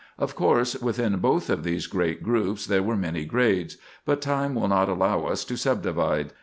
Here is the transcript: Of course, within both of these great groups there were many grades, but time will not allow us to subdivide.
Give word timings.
Of 0.17 0.33
course, 0.33 0.75
within 0.81 1.17
both 1.19 1.47
of 1.51 1.63
these 1.63 1.85
great 1.85 2.23
groups 2.23 2.65
there 2.65 2.81
were 2.81 2.95
many 2.97 3.23
grades, 3.23 3.77
but 4.03 4.19
time 4.19 4.55
will 4.55 4.67
not 4.67 4.89
allow 4.89 5.25
us 5.25 5.45
to 5.45 5.55
subdivide. 5.55 6.33